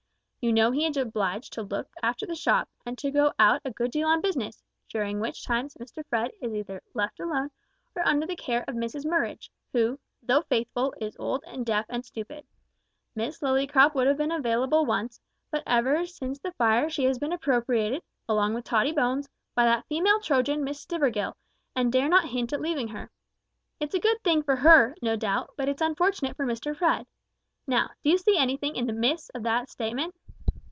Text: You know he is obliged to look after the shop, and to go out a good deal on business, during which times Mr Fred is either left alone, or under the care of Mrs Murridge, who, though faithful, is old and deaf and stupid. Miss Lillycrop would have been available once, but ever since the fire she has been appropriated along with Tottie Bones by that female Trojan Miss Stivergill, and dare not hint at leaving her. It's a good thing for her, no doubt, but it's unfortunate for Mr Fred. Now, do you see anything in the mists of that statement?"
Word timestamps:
You 0.43 0.51
know 0.51 0.71
he 0.71 0.87
is 0.87 0.97
obliged 0.97 1.53
to 1.53 1.61
look 1.61 1.87
after 2.01 2.25
the 2.25 2.33
shop, 2.33 2.67
and 2.83 2.97
to 2.97 3.11
go 3.11 3.31
out 3.37 3.61
a 3.63 3.69
good 3.69 3.91
deal 3.91 4.07
on 4.07 4.21
business, 4.21 4.63
during 4.89 5.19
which 5.19 5.45
times 5.45 5.75
Mr 5.79 6.03
Fred 6.09 6.31
is 6.41 6.51
either 6.55 6.81
left 6.95 7.19
alone, 7.19 7.51
or 7.95 8.01
under 8.07 8.25
the 8.25 8.35
care 8.35 8.65
of 8.67 8.73
Mrs 8.73 9.05
Murridge, 9.05 9.51
who, 9.71 9.99
though 10.23 10.41
faithful, 10.41 10.95
is 10.99 11.15
old 11.19 11.43
and 11.45 11.63
deaf 11.63 11.85
and 11.89 12.03
stupid. 12.03 12.43
Miss 13.13 13.41
Lillycrop 13.43 13.93
would 13.93 14.07
have 14.07 14.17
been 14.17 14.31
available 14.31 14.83
once, 14.83 15.21
but 15.51 15.61
ever 15.67 16.07
since 16.07 16.39
the 16.39 16.53
fire 16.53 16.89
she 16.89 17.03
has 17.03 17.19
been 17.19 17.33
appropriated 17.33 18.01
along 18.27 18.55
with 18.55 18.65
Tottie 18.65 18.91
Bones 18.93 19.29
by 19.53 19.65
that 19.65 19.85
female 19.89 20.19
Trojan 20.19 20.63
Miss 20.63 20.81
Stivergill, 20.83 21.35
and 21.75 21.93
dare 21.93 22.09
not 22.09 22.25
hint 22.29 22.51
at 22.51 22.61
leaving 22.61 22.87
her. 22.87 23.11
It's 23.79 23.93
a 23.93 23.99
good 23.99 24.17
thing 24.23 24.41
for 24.41 24.55
her, 24.55 24.95
no 25.03 25.15
doubt, 25.15 25.51
but 25.55 25.69
it's 25.69 25.83
unfortunate 25.83 26.35
for 26.35 26.47
Mr 26.47 26.75
Fred. 26.75 27.05
Now, 27.67 27.91
do 28.03 28.09
you 28.09 28.17
see 28.17 28.37
anything 28.39 28.75
in 28.75 28.87
the 28.87 28.91
mists 28.93 29.29
of 29.35 29.43
that 29.43 29.69
statement?" 29.69 30.15